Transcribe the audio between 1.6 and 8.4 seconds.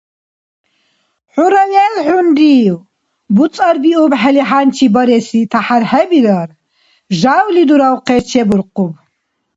велхӀунрив? БуцӀарбиубхӀели хӀянчи бареси тяхӀяр хӀебирар, жявли дуравхъес